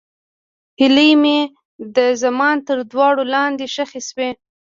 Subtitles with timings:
[0.79, 1.39] هیلې مې
[1.95, 4.29] د زمان تر دوړو لاندې ښخې شوې.